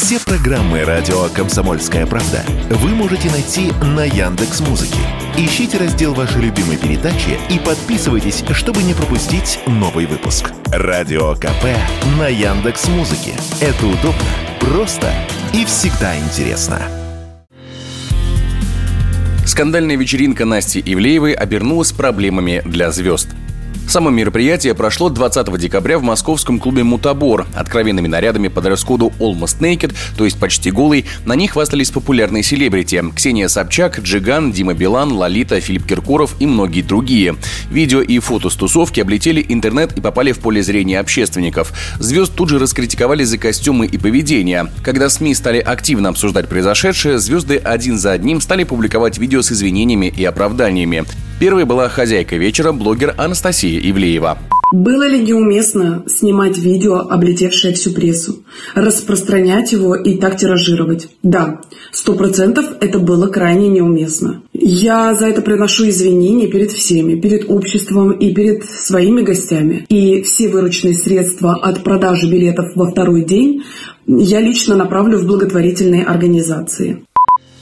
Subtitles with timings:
[0.00, 5.00] Все программы радио Комсомольская правда вы можете найти на Яндекс Музыке.
[5.36, 10.52] Ищите раздел вашей любимой передачи и подписывайтесь, чтобы не пропустить новый выпуск.
[10.66, 11.64] Радио КП
[12.16, 13.32] на Яндекс Музыке.
[13.60, 14.22] Это удобно,
[14.60, 15.12] просто
[15.52, 16.80] и всегда интересно.
[19.44, 23.30] Скандальная вечеринка Насти Ивлеевой обернулась проблемами для звезд.
[23.88, 27.46] Само мероприятие прошло 20 декабря в московском клубе «Мутабор».
[27.54, 33.02] Откровенными нарядами под раскоду «Almost Naked», то есть почти голый, на них хвастались популярные селебрити–
[33.16, 37.36] Ксения Собчак, Джиган, Дима Билан, Лолита, Филипп Киркоров и многие другие.
[37.70, 41.72] Видео и фото с тусовки облетели интернет и попали в поле зрения общественников.
[41.98, 44.66] Звезд тут же раскритиковали за костюмы и поведение.
[44.82, 50.12] Когда СМИ стали активно обсуждать произошедшее, звезды один за одним стали публиковать видео с извинениями
[50.14, 51.06] и оправданиями.
[51.40, 54.38] Первой была хозяйка вечера, блогер Анастасия Ивлеева.
[54.70, 61.08] Было ли неуместно снимать видео, облетевшее всю прессу, распространять его и так тиражировать?
[61.22, 64.42] Да, сто процентов это было крайне неуместно.
[64.52, 69.86] Я за это приношу извинения перед всеми, перед обществом и перед своими гостями.
[69.88, 73.62] И все вырученные средства от продажи билетов во второй день
[74.06, 77.04] я лично направлю в благотворительные организации.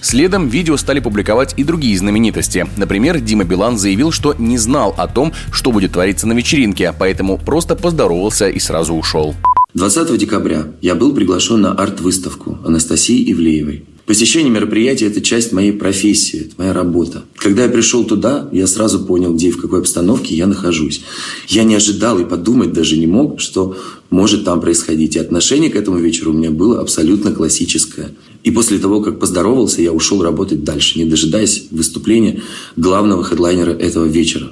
[0.00, 2.66] Следом видео стали публиковать и другие знаменитости.
[2.76, 7.38] Например, Дима Билан заявил, что не знал о том, что будет твориться на вечеринке, поэтому
[7.38, 9.34] просто поздоровался и сразу ушел.
[9.74, 13.84] 20 декабря я был приглашен на арт-выставку Анастасии Ивлеевой.
[14.10, 17.22] Посещение мероприятия– это часть моей профессии, это моя работа.
[17.36, 21.02] Когда я пришел туда, я сразу понял, где и в какой обстановке я нахожусь.
[21.46, 23.76] Я не ожидал и подумать даже не мог, что
[24.10, 25.14] может там происходить.
[25.14, 28.10] И отношение к этому вечеру у меня было абсолютно классическое.
[28.42, 32.42] И после того, как поздоровался, я ушел работать дальше, не дожидаясь выступления
[32.76, 34.50] главного хедлайнера этого вечера.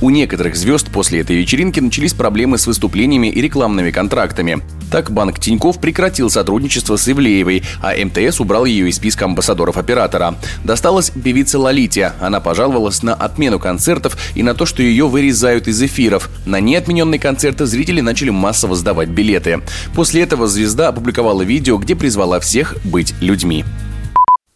[0.00, 4.62] У некоторых звезд после этой вечеринки начались проблемы с выступлениями и рекламными контрактами.
[4.92, 10.36] Так банк Тиньков прекратил сотрудничество с Ивлеевой, а МТС убрал ее из списка амбассадоров оператора.
[10.62, 12.12] Досталось певице Лолите.
[12.20, 16.30] Она пожаловалась на отмену концертов и на то, что ее вырезают из эфиров.
[16.46, 19.62] На неотмененные концерты зрители начали массово сдавать билеты.
[19.96, 23.64] После этого звезда опубликовала видео, где призвала всех быть людьми.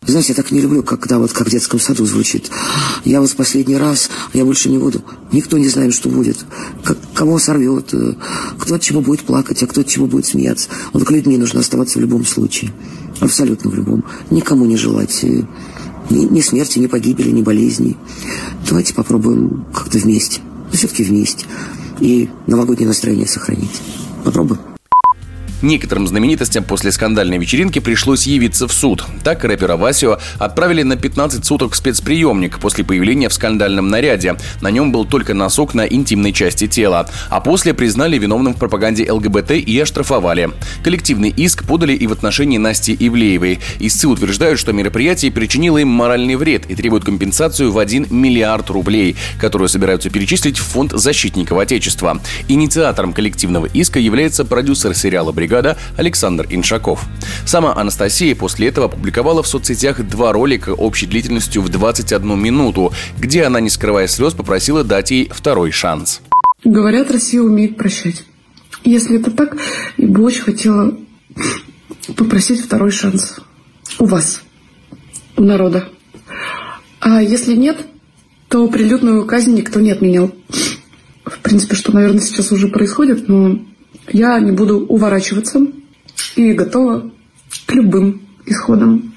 [0.05, 2.51] Знаете, я так не люблю, когда вот как в детском саду звучит.
[3.05, 5.01] Я вот в последний раз, я больше не буду.
[5.31, 6.45] Никто не знает, что будет.
[6.83, 8.15] Как, кого сорвет, э,
[8.59, 10.69] кто от чего будет плакать, а кто от чего будет смеяться.
[10.93, 12.73] Вот к людьми нужно оставаться в любом случае.
[13.21, 14.05] Абсолютно в любом.
[14.31, 15.45] Никому не желать э,
[16.11, 17.97] ни, ни смерти, ни погибели, ни болезней.
[18.69, 20.41] Давайте попробуем как-то вместе.
[20.71, 21.47] Но все-таки вместе.
[22.01, 23.81] И новогоднее настроение сохранить.
[24.25, 24.72] Попробуем.
[25.63, 29.05] Некоторым знаменитостям после скандальной вечеринки пришлось явиться в суд.
[29.23, 34.35] Так рэпера Васио отправили на 15 суток в спецприемник после появления в скандальном наряде.
[34.61, 37.09] На нем был только носок на интимной части тела.
[37.31, 40.51] А после признали виновным в пропаганде ЛГБТ и оштрафовали.
[40.83, 43.61] Коллективный иск подали и в отношении Насти Ивлеевой.
[43.79, 49.15] Истцы утверждают, что мероприятие причинило им моральный вред и требуют компенсацию в 1 миллиард рублей,
[49.39, 52.21] которую собираются перечислить в фонд защитников Отечества.
[52.49, 57.05] Инициатором коллективного иска является продюсер сериала «Бригада» бригада Александр Иншаков.
[57.45, 63.43] Сама Анастасия после этого опубликовала в соцсетях два ролика общей длительностью в 21 минуту, где
[63.43, 66.23] она, не скрывая слез, попросила дать ей второй шанс.
[66.65, 68.25] Говорят, Россия умеет прощать.
[68.83, 69.59] Если это так,
[69.99, 70.97] я бы очень хотела
[72.17, 73.39] попросить второй шанс
[73.99, 74.41] у вас,
[75.37, 75.87] у народа.
[77.01, 77.77] А если нет,
[78.49, 80.35] то прилюдную казнь никто не отменял.
[81.27, 83.59] В принципе, что, наверное, сейчас уже происходит, но
[84.11, 85.61] я не буду уворачиваться
[86.37, 87.11] и готова
[87.67, 89.13] к любым исходам.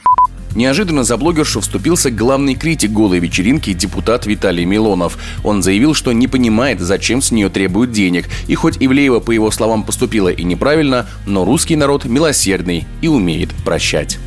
[0.56, 5.18] Неожиданно за блогершу вступился главный критик голой вечеринки депутат Виталий Милонов.
[5.44, 8.26] Он заявил, что не понимает, зачем с нее требуют денег.
[8.48, 13.54] И хоть Ивлеева, по его словам, поступила и неправильно, но русский народ милосердный и умеет
[13.66, 14.18] прощать.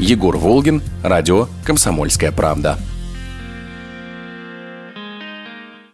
[0.00, 2.76] Егор Волгин, радио «Комсомольская правда».